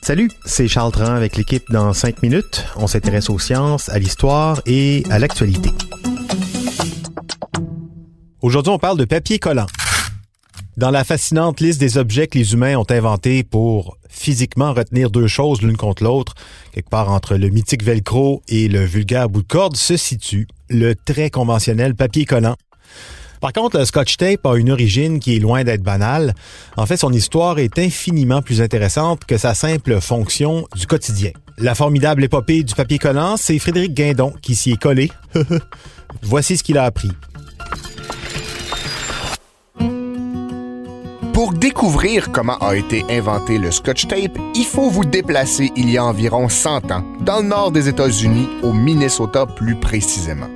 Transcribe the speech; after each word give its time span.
Salut, 0.00 0.30
c'est 0.46 0.68
Charles 0.68 0.92
Tran 0.92 1.04
avec 1.04 1.36
l'équipe 1.36 1.70
dans 1.70 1.92
5 1.92 2.22
minutes. 2.22 2.64
On 2.76 2.86
s'intéresse 2.86 3.28
aux 3.28 3.38
sciences, 3.38 3.90
à 3.90 3.98
l'histoire 3.98 4.62
et 4.64 5.02
à 5.10 5.18
l'actualité. 5.18 5.68
Aujourd'hui, 8.40 8.72
on 8.72 8.78
parle 8.78 8.96
de 8.96 9.04
papier 9.04 9.38
collant. 9.38 9.66
Dans 10.78 10.90
la 10.90 11.04
fascinante 11.04 11.60
liste 11.60 11.78
des 11.78 11.98
objets 11.98 12.26
que 12.26 12.38
les 12.38 12.54
humains 12.54 12.78
ont 12.78 12.86
inventés 12.88 13.44
pour 13.44 13.98
physiquement 14.08 14.72
retenir 14.72 15.10
deux 15.10 15.26
choses 15.26 15.60
l'une 15.60 15.76
contre 15.76 16.04
l'autre, 16.04 16.32
quelque 16.72 16.88
part 16.88 17.10
entre 17.10 17.36
le 17.36 17.50
mythique 17.50 17.82
velcro 17.82 18.42
et 18.48 18.66
le 18.68 18.82
vulgaire 18.82 19.28
bout 19.28 19.42
de 19.42 19.46
corde, 19.46 19.76
se 19.76 19.98
situe 19.98 20.48
le 20.70 20.94
très 20.94 21.28
conventionnel 21.28 21.94
papier 21.94 22.24
collant. 22.24 22.56
Par 23.40 23.52
contre, 23.52 23.78
le 23.78 23.84
scotch 23.84 24.16
tape 24.16 24.46
a 24.46 24.56
une 24.56 24.70
origine 24.70 25.20
qui 25.20 25.36
est 25.36 25.40
loin 25.40 25.64
d'être 25.64 25.82
banale. 25.82 26.34
En 26.76 26.86
fait, 26.86 26.96
son 26.96 27.12
histoire 27.12 27.58
est 27.58 27.78
infiniment 27.78 28.42
plus 28.42 28.60
intéressante 28.60 29.24
que 29.24 29.38
sa 29.38 29.54
simple 29.54 30.00
fonction 30.00 30.66
du 30.74 30.86
quotidien. 30.86 31.30
La 31.58 31.74
formidable 31.74 32.24
épopée 32.24 32.62
du 32.62 32.74
papier 32.74 32.98
collant, 32.98 33.36
c'est 33.36 33.58
Frédéric 33.58 33.94
Guindon 33.94 34.32
qui 34.42 34.54
s'y 34.54 34.72
est 34.72 34.80
collé. 34.80 35.10
Voici 36.22 36.56
ce 36.56 36.62
qu'il 36.62 36.78
a 36.78 36.84
appris. 36.84 37.10
Pour 41.36 41.52
découvrir 41.52 42.32
comment 42.32 42.56
a 42.58 42.76
été 42.76 43.04
inventé 43.10 43.58
le 43.58 43.70
scotch 43.70 44.06
tape, 44.08 44.38
il 44.54 44.64
faut 44.64 44.88
vous 44.88 45.04
déplacer 45.04 45.70
il 45.76 45.90
y 45.90 45.98
a 45.98 46.04
environ 46.04 46.48
100 46.48 46.90
ans, 46.90 47.04
dans 47.20 47.40
le 47.40 47.48
nord 47.48 47.72
des 47.72 47.88
États-Unis, 47.88 48.48
au 48.62 48.72
Minnesota 48.72 49.44
plus 49.44 49.76
précisément. 49.76 50.48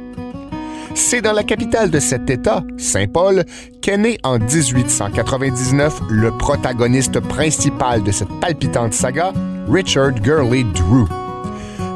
C'est 0.95 1.23
dans 1.23 1.33
la 1.33 1.43
capitale 1.43 1.91
de 1.91 1.99
cet 2.01 2.29
État, 2.31 2.63
Saint-Paul, 2.77 3.45
qu'est 3.81 3.97
né 3.97 4.19
en 4.23 4.39
1899 4.39 6.03
le 6.11 6.31
protagoniste 6.31 7.21
principal 7.21 8.03
de 8.03 8.11
cette 8.11 8.33
palpitante 8.41 8.93
saga, 8.93 9.33
Richard 9.69 10.13
Gurley 10.15 10.65
Drew. 10.75 11.07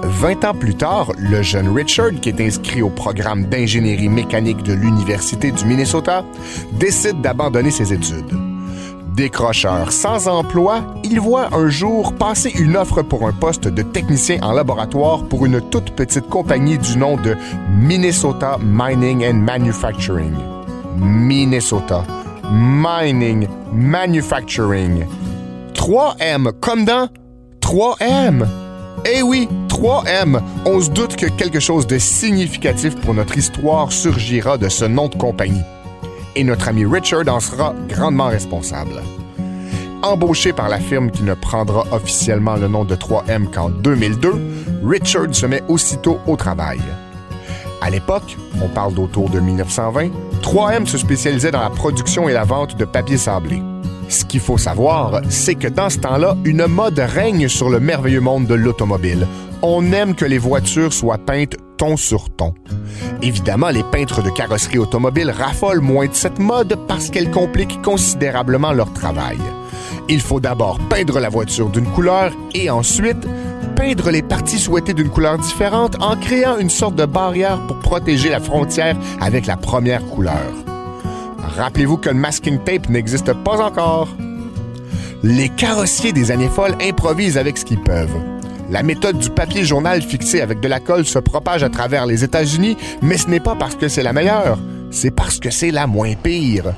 Vingt 0.03 0.45
ans 0.45 0.55
plus 0.55 0.75
tard, 0.75 1.13
le 1.19 1.43
jeune 1.43 1.69
Richard, 1.75 2.13
qui 2.21 2.29
est 2.29 2.41
inscrit 2.41 2.83
au 2.83 2.91
programme 2.91 3.47
d'ingénierie 3.47 4.09
mécanique 4.09 4.63
de 4.63 4.75
l'Université 4.75 5.51
du 5.51 5.65
Minnesota, 5.65 6.25
décide 6.73 7.21
d'abandonner 7.21 7.71
ses 7.71 7.93
études. 7.93 8.44
Décrocheur 9.15 9.93
sans 9.93 10.27
emploi, 10.27 10.83
il 11.05 11.21
voit 11.21 11.55
un 11.55 11.69
jour 11.69 12.15
passer 12.15 12.51
une 12.51 12.77
offre 12.77 13.03
pour 13.03 13.29
un 13.29 13.33
poste 13.33 13.69
de 13.69 13.83
technicien 13.83 14.41
en 14.43 14.51
laboratoire 14.51 15.23
pour 15.29 15.47
une 15.47 15.61
toute 15.61 15.93
petite 15.93 16.29
compagnie 16.29 16.79
du 16.79 16.99
nom 16.99 17.17
de 17.17 17.37
Minnesota 17.79 18.59
Mining 18.61 19.25
and 19.25 19.35
Manufacturing. 19.35 20.35
Minnesota 20.97 22.03
Mining 22.51 23.47
Manufacturing. 23.73 25.07
3M, 25.75 26.51
comme 26.59 26.85
dans 26.85 27.09
3M. 27.61 28.45
Eh 29.05 29.23
oui, 29.23 29.49
3M. 29.69 30.41
On 30.67 30.81
se 30.81 30.91
doute 30.91 31.15
que 31.15 31.27
quelque 31.27 31.61
chose 31.61 31.87
de 31.87 31.99
significatif 31.99 32.97
pour 32.97 33.15
notre 33.15 33.39
histoire 33.39 33.93
surgira 33.93 34.59
de 34.59 34.69
ce 34.69 34.85
nom 34.85 35.07
de 35.07 35.15
compagnie 35.15 35.63
et 36.37 36.45
notre 36.45 36.69
ami 36.69 36.85
Richard 36.85 37.29
en 37.29 37.41
sera 37.41 37.75
grandement 37.89 38.29
responsable. 38.29 39.03
Embauché 40.03 40.53
par 40.53 40.69
la 40.69 40.79
firme 40.79 41.11
qui 41.11 41.23
ne 41.23 41.35
prendra 41.35 41.85
officiellement 41.91 42.57
le 42.57 42.69
nom 42.69 42.85
de 42.85 42.95
3M 42.95 43.51
qu'en 43.51 43.71
2002, 43.71 44.35
Richard 44.85 45.35
se 45.35 45.47
met 45.47 45.63
aussitôt 45.69 46.19
au 46.27 46.37
travail. 46.37 46.81
À 47.81 47.91
l'époque, 47.91 48.37
on 48.63 48.69
parle 48.69 48.95
d'autour 48.95 49.31
de 49.31 49.41
1920, 49.41 50.11
3M 50.43 50.87
se 50.87 50.99
spécialisait 50.99 51.51
dans 51.51 51.63
la 51.63 51.71
production 51.71 52.29
et 52.29 52.33
la 52.33 52.45
vente 52.45 52.77
de 52.77 52.85
papier 52.85 53.17
sablé. 53.17 53.63
Ce 54.09 54.25
qu'il 54.25 54.41
faut 54.41 54.59
savoir, 54.59 55.23
c'est 55.31 55.55
que 55.55 55.69
dans 55.69 55.89
ce 55.89 55.99
temps-là, 55.99 56.37
une 56.45 56.67
mode 56.67 56.99
règne 56.99 57.49
sur 57.49 57.71
le 57.71 57.81
merveilleux 57.81 58.21
monde 58.21 58.47
de 58.47 58.55
l'automobile. 58.55 59.27
On 59.63 59.93
aime 59.93 60.15
que 60.15 60.27
les 60.27 60.39
voitures 60.39 60.93
soient 60.93 61.19
peintes 61.19 61.57
ton 61.77 61.97
sur 61.97 62.31
ton. 62.31 62.55
Évidemment, 63.23 63.71
les 63.71 63.83
peintres 63.85 64.23
de 64.23 64.31
carrosserie 64.31 64.79
automobile 64.79 65.31
raffolent 65.31 65.81
moins 65.81 66.07
de 66.07 66.15
cette 66.15 66.39
mode 66.39 66.79
parce 66.89 67.11
qu'elle 67.11 67.31
complique 67.31 67.81
considérablement 67.83 68.73
leur 68.73 68.93
travail. 68.93 69.39
Il 70.09 70.21
faut 70.21 70.41
d'abord 70.41 70.79
peindre 70.91 71.19
la 71.21 71.29
voiture 71.29 71.71
d'une 71.71 71.87
couleur 71.87 72.33
et 72.55 72.71
ensuite 72.71 73.27
peindre 73.77 74.11
les 74.11 74.23
parties 74.23 74.59
souhaitées 74.59 74.95
d'une 74.95 75.09
couleur 75.09 75.39
différente 75.39 75.97
en 76.01 76.17
créant 76.17 76.59
une 76.59 76.71
sorte 76.71 76.95
de 76.95 77.07
barrière 77.07 77.59
pour 77.67 77.79
protéger 77.79 78.31
la 78.31 78.41
frontière 78.41 78.97
avec 79.21 79.47
la 79.47 79.57
première 79.57 80.05
couleur. 80.05 80.53
Rappelez-vous 81.57 81.99
que 81.99 82.11
le 82.11 82.17
masking 82.17 82.59
tape 82.59 82.89
n'existe 82.89 83.33
pas 83.33 83.61
encore. 83.61 84.09
Les 85.23 85.49
carrossiers 85.49 86.13
des 86.13 86.31
années 86.31 86.49
folles 86.49 86.77
improvisent 86.83 87.39
avec 87.39 87.57
ce 87.57 87.65
qu'ils 87.65 87.81
peuvent. 87.81 88.34
La 88.75 88.83
méthode 88.83 89.19
du 89.19 89.31
papier 89.31 89.65
journal 89.65 90.03
fixé 90.03 90.41
avec 90.41 90.59
de 90.59 90.67
la 90.67 90.81
colle 90.81 91.05
se 91.05 91.21
propage 91.21 91.63
à 91.63 91.69
travers 91.69 92.07
les 92.07 92.25
États-Unis, 92.25 92.77
mais 93.03 93.17
ce 93.17 93.29
n'est 93.29 93.39
pas 93.39 93.55
parce 93.55 93.77
que 93.77 93.87
c'est 93.87 94.03
la 94.03 94.13
meilleure, 94.13 94.59
c'est 94.91 95.13
parce 95.13 95.39
que 95.39 95.49
c'est 95.49 95.71
la 95.71 95.87
moins 95.87 96.15
pire. 96.15 96.75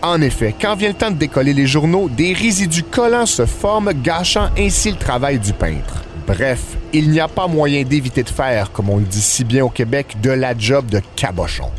En 0.00 0.20
effet, 0.20 0.54
quand 0.60 0.76
vient 0.76 0.90
le 0.90 0.94
temps 0.94 1.10
de 1.10 1.16
décoller 1.16 1.54
les 1.54 1.66
journaux, 1.66 2.08
des 2.08 2.34
résidus 2.34 2.84
collants 2.84 3.26
se 3.26 3.46
forment, 3.46 3.92
gâchant 4.00 4.50
ainsi 4.56 4.92
le 4.92 4.96
travail 4.96 5.40
du 5.40 5.52
peintre. 5.52 6.04
Bref, 6.24 6.60
il 6.92 7.10
n'y 7.10 7.18
a 7.18 7.26
pas 7.26 7.48
moyen 7.48 7.82
d'éviter 7.82 8.22
de 8.22 8.28
faire, 8.28 8.70
comme 8.70 8.88
on 8.88 8.98
le 8.98 9.04
dit 9.04 9.20
si 9.20 9.42
bien 9.42 9.64
au 9.64 9.70
Québec, 9.70 10.18
de 10.22 10.30
la 10.30 10.56
job 10.56 10.86
de 10.86 11.02
cabochon. 11.16 11.72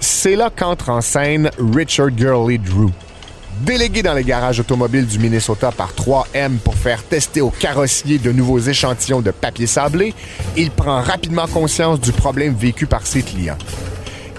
C'est 0.00 0.34
là 0.34 0.50
qu'entre 0.50 0.90
en 0.90 1.00
scène 1.00 1.48
Richard 1.60 2.10
Gurley 2.10 2.58
Drew. 2.58 2.90
Délégué 3.64 4.04
dans 4.04 4.14
les 4.14 4.22
garages 4.22 4.60
automobiles 4.60 5.06
du 5.06 5.18
Minnesota 5.18 5.72
par 5.72 5.92
3M 5.92 6.58
pour 6.58 6.76
faire 6.76 7.02
tester 7.02 7.40
aux 7.40 7.50
carrossiers 7.50 8.18
de 8.18 8.30
nouveaux 8.30 8.60
échantillons 8.60 9.20
de 9.20 9.32
papier 9.32 9.66
sablé, 9.66 10.14
il 10.56 10.70
prend 10.70 11.02
rapidement 11.02 11.48
conscience 11.48 12.00
du 12.00 12.12
problème 12.12 12.54
vécu 12.54 12.86
par 12.86 13.04
ses 13.04 13.22
clients. 13.22 13.58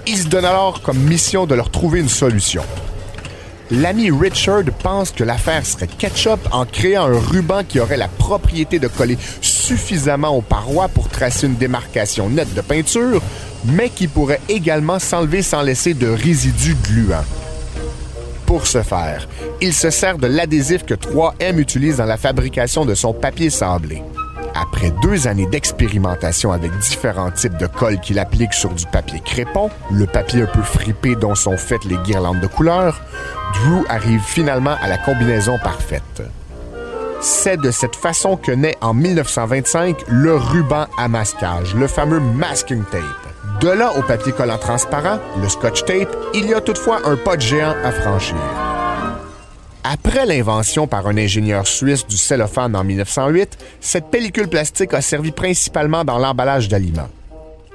Il 0.06 0.16
se 0.16 0.26
donne 0.26 0.46
alors 0.46 0.80
comme 0.80 0.98
mission 0.98 1.46
de 1.46 1.54
leur 1.54 1.70
trouver 1.70 2.00
une 2.00 2.08
solution. 2.08 2.62
L'ami 3.70 4.10
Richard 4.10 4.64
pense 4.82 5.10
que 5.10 5.22
l'affaire 5.22 5.66
serait 5.66 5.86
ketchup 5.86 6.40
en 6.50 6.64
créant 6.64 7.04
un 7.04 7.18
ruban 7.18 7.62
qui 7.62 7.78
aurait 7.78 7.98
la 7.98 8.08
propriété 8.08 8.78
de 8.78 8.88
coller 8.88 9.18
suffisamment 9.42 10.34
aux 10.34 10.42
parois 10.42 10.88
pour 10.88 11.08
tracer 11.08 11.46
une 11.46 11.56
démarcation 11.56 12.30
nette 12.30 12.54
de 12.54 12.62
peinture, 12.62 13.22
mais 13.66 13.90
qui 13.90 14.08
pourrait 14.08 14.40
également 14.48 14.98
s'enlever 14.98 15.42
sans 15.42 15.60
laisser 15.60 15.92
de 15.92 16.08
résidus 16.08 16.76
gluants. 16.82 17.24
Pour 18.50 18.66
ce 18.66 18.82
faire, 18.82 19.28
il 19.60 19.72
se 19.72 19.90
sert 19.90 20.18
de 20.18 20.26
l'adhésif 20.26 20.84
que 20.84 20.94
3M 20.94 21.58
utilise 21.58 21.98
dans 21.98 22.04
la 22.04 22.16
fabrication 22.16 22.84
de 22.84 22.96
son 22.96 23.14
papier 23.14 23.48
sablé. 23.48 24.02
Après 24.56 24.92
deux 25.04 25.28
années 25.28 25.46
d'expérimentation 25.46 26.50
avec 26.50 26.76
différents 26.78 27.30
types 27.30 27.56
de 27.58 27.68
colle 27.68 28.00
qu'il 28.00 28.18
applique 28.18 28.52
sur 28.52 28.70
du 28.70 28.86
papier 28.86 29.20
crépon, 29.24 29.70
le 29.92 30.04
papier 30.06 30.42
un 30.42 30.46
peu 30.46 30.62
fripé 30.62 31.14
dont 31.14 31.36
sont 31.36 31.56
faites 31.56 31.84
les 31.84 31.96
guirlandes 31.98 32.40
de 32.40 32.48
couleurs, 32.48 33.00
Drew 33.54 33.84
arrive 33.88 34.20
finalement 34.20 34.74
à 34.82 34.88
la 34.88 34.98
combinaison 34.98 35.56
parfaite. 35.62 36.20
C'est 37.22 37.60
de 37.60 37.70
cette 37.70 37.96
façon 37.96 38.36
que 38.36 38.50
naît 38.50 38.76
en 38.80 38.94
1925 38.94 40.04
le 40.08 40.34
ruban 40.36 40.86
à 40.96 41.06
masquage, 41.06 41.74
le 41.74 41.86
fameux 41.86 42.18
masking 42.18 42.82
tape. 42.90 43.02
De 43.60 43.68
là 43.68 43.92
au 43.98 44.02
papier 44.02 44.32
collant 44.32 44.56
transparent, 44.56 45.18
le 45.40 45.48
scotch 45.50 45.84
tape, 45.84 46.16
il 46.32 46.46
y 46.46 46.54
a 46.54 46.62
toutefois 46.62 47.00
un 47.04 47.16
pas 47.16 47.36
de 47.36 47.42
géant 47.42 47.74
à 47.84 47.92
franchir. 47.92 48.38
Après 49.84 50.24
l'invention 50.24 50.86
par 50.86 51.06
un 51.08 51.18
ingénieur 51.18 51.66
suisse 51.66 52.06
du 52.06 52.16
cellophane 52.16 52.74
en 52.74 52.84
1908, 52.84 53.58
cette 53.80 54.10
pellicule 54.10 54.48
plastique 54.48 54.94
a 54.94 55.02
servi 55.02 55.30
principalement 55.30 56.04
dans 56.04 56.18
l'emballage 56.18 56.68
d'aliments. 56.68 57.08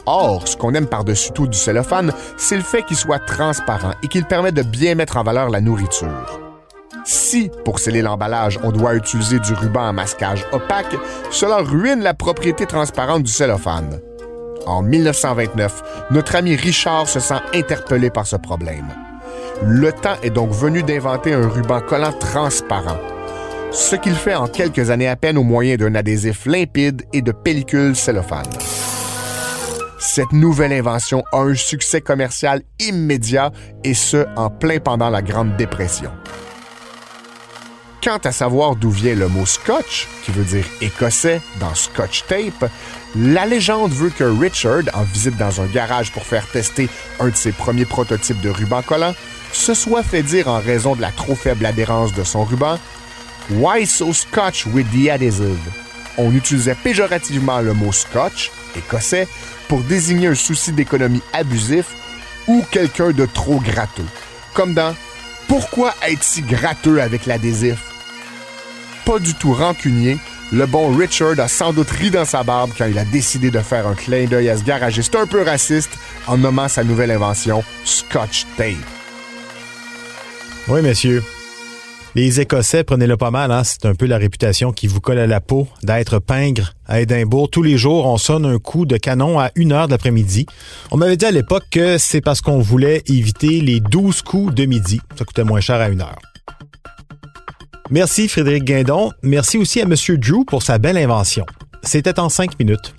Or, 0.08 0.48
ce 0.48 0.58
qu'on 0.58 0.74
aime 0.74 0.88
par-dessus 0.88 1.32
tout 1.34 1.48
du 1.48 1.58
cellophane, 1.58 2.14
c'est 2.38 2.58
le 2.58 2.64
fait 2.64 2.84
qu'il 2.84 2.98
soit 2.98 3.20
transparent 3.20 3.94
et 4.02 4.08
qu'il 4.08 4.26
permet 4.26 4.52
de 4.52 4.64
bien 4.64 4.96
mettre 4.96 5.18
en 5.18 5.24
valeur 5.24 5.50
la 5.50 5.62
nourriture. 5.62 6.45
Si, 7.26 7.50
pour 7.64 7.80
sceller 7.80 8.04
l'emballage, 8.04 8.60
on 8.62 8.72
doit 8.72 8.94
utiliser 8.94 9.40
du 9.40 9.52
ruban 9.54 9.88
à 9.88 9.92
masquage 9.92 10.46
opaque, 10.52 10.96
cela 11.32 11.58
ruine 11.58 12.04
la 12.04 12.14
propriété 12.14 12.68
transparente 12.68 13.24
du 13.24 13.32
cellophane. 13.32 14.00
En 14.68 14.84
1929, 14.84 16.06
notre 16.12 16.36
ami 16.36 16.56
Richard 16.56 17.10
se 17.10 17.20
sent 17.20 17.42
interpellé 17.56 18.12
par 18.12 18.28
ce 18.28 18.36
problème. 18.36 18.86
Le 19.64 19.92
temps 19.92 20.18
est 20.22 20.30
donc 20.30 20.52
venu 20.52 20.84
d'inventer 20.84 21.34
un 21.34 21.50
ruban 21.50 21.82
collant 21.82 22.14
transparent, 22.14 23.00
ce 23.72 23.96
qu'il 23.96 24.14
fait 24.14 24.36
en 24.36 24.46
quelques 24.46 24.92
années 24.92 25.08
à 25.08 25.16
peine 25.16 25.40
au 25.40 25.44
moyen 25.44 25.78
d'un 25.78 25.96
adhésif 25.96 26.46
limpide 26.46 27.02
et 27.12 27.24
de 27.24 27.32
pellicules 27.32 27.96
cellophane. 27.96 28.54
Cette 29.98 30.32
nouvelle 30.32 30.74
invention 30.74 31.24
a 31.32 31.40
un 31.40 31.56
succès 31.56 32.02
commercial 32.02 32.62
immédiat 32.80 33.50
et 33.84 33.96
ce, 33.96 34.28
en 34.36 34.52
plein 34.52 34.78
pendant 34.78 35.10
la 35.10 35.24
Grande 35.24 35.58
Dépression. 35.58 36.12
Quant 38.06 38.20
à 38.24 38.32
savoir 38.32 38.76
d'où 38.76 38.92
vient 38.92 39.16
le 39.16 39.28
mot 39.28 39.48
scotch, 39.48 40.08
qui 40.24 40.30
veut 40.32 40.44
dire 40.44 40.64
écossais 40.80 41.42
dans 41.60 41.74
Scotch 41.74 42.26
Tape, 42.28 42.70
la 43.16 43.48
légende 43.48 43.92
veut 43.94 44.12
que 44.12 44.24
Richard, 44.24 44.84
en 44.94 45.02
visite 45.02 45.38
dans 45.38 45.60
un 45.60 45.66
garage 45.66 46.12
pour 46.12 46.22
faire 46.22 46.46
tester 46.46 46.88
un 47.20 47.30
de 47.30 47.36
ses 47.36 47.52
premiers 47.52 47.86
prototypes 47.86 48.40
de 48.42 48.50
ruban 48.52 48.84
collant, 48.84 49.16
se 49.52 49.74
soit 49.74 50.04
fait 50.04 50.22
dire 50.22 50.50
en 50.50 50.60
raison 50.60 50.96
de 50.96 51.02
la 51.02 51.10
trop 51.10 51.34
faible 51.34 51.66
adhérence 51.66 52.14
de 52.14 52.24
son 52.24 52.44
ruban 52.44 52.78
Why 53.50 53.88
so 53.88 54.14
scotch 54.14 54.68
with 54.68 54.86
the 54.92 55.10
adhesive? 55.10 55.58
On 56.20 56.32
utilisait 56.32 56.76
péjorativement 56.76 57.60
le 57.62 57.74
mot 57.74 57.92
scotch, 57.92 58.52
écossais, 58.76 59.28
pour 59.68 59.80
désigner 59.80 60.28
un 60.28 60.36
souci 60.36 60.74
d'économie 60.74 61.24
abusif 61.34 61.88
ou 62.46 62.64
quelqu'un 62.70 63.10
de 63.10 63.26
trop 63.26 63.60
gratteux. 63.60 64.06
Comme 64.54 64.76
dans 64.76 64.94
Pourquoi 65.48 65.96
être 66.08 66.24
si 66.24 66.44
gratteux 66.44 67.02
avec 67.02 67.26
l'adhésif? 67.26 67.95
Pas 69.06 69.20
du 69.20 69.36
tout 69.36 69.54
rancunier, 69.54 70.18
le 70.52 70.66
bon 70.66 70.96
Richard 70.96 71.40
a 71.40 71.48
sans 71.48 71.74
doute 71.74 71.92
ri 71.92 72.10
dans 72.10 72.26
sa 72.26 72.44
barbe 72.44 72.72
quand 72.76 72.86
il 72.86 72.98
a 72.98 73.06
décidé 73.06 73.52
de 73.52 73.60
faire 73.60 73.88
un 73.88 73.94
clin 73.94 74.26
d'œil 74.26 74.50
à 74.50 74.58
ce 74.58 74.64
garagiste 74.64 75.16
un 75.16 75.28
peu 75.28 75.44
raciste 75.44 75.92
en 76.26 76.38
nommant 76.38 76.68
sa 76.68 76.84
nouvelle 76.84 77.12
invention 77.12 77.64
Scotch 77.84 78.46
Tape. 78.58 78.74
Oui, 80.68 80.82
messieurs. 80.82 81.24
Les 82.16 82.40
Écossais, 82.40 82.84
prenez-le 82.84 83.18
pas 83.18 83.30
mal, 83.30 83.52
hein? 83.52 83.64
c'est 83.64 83.86
un 83.86 83.94
peu 83.94 84.06
la 84.08 84.18
réputation 84.18 84.72
qui 84.72 84.88
vous 84.88 85.02
colle 85.02 85.20
à 85.20 85.28
la 85.28 85.42
peau 85.42 85.68
d'être 85.84 86.18
pingre 86.20 86.74
à 86.88 87.02
Édimbourg. 87.02 87.50
Tous 87.52 87.62
les 87.62 87.78
jours, 87.78 88.08
on 88.08 88.18
sonne 88.18 88.46
un 88.46 88.58
coup 88.58 88.86
de 88.86 88.98
canon 88.98 89.40
à 89.40 89.52
une 89.56 89.74
heure 89.74 89.88
de 89.88 89.92
l'après-midi. 89.92 90.46
On 90.92 90.98
m'avait 90.98 91.18
dit 91.18 91.26
à 91.26 91.32
l'époque 91.32 91.66
que 91.70 91.98
c'est 91.98 92.22
parce 92.22 92.42
qu'on 92.42 92.60
voulait 92.60 93.04
éviter 93.08 93.62
les 93.62 93.82
12 93.82 94.22
coups 94.24 94.56
de 94.56 94.66
midi. 94.66 95.02
Ça 95.16 95.26
coûtait 95.26 95.44
moins 95.44 95.60
cher 95.60 95.76
à 95.76 95.90
une 95.90 96.02
heure. 96.02 96.18
Merci 97.92 98.28
Frédéric 98.28 98.64
Guindon. 98.64 99.12
Merci 99.22 99.58
aussi 99.58 99.80
à 99.80 99.84
M. 99.84 99.94
Drew 100.18 100.44
pour 100.46 100.64
sa 100.64 100.80
belle 100.80 100.98
invention. 100.98 101.46
C'était 101.84 102.20
en 102.20 102.30
cinq 102.30 102.58
minutes. 102.58 102.96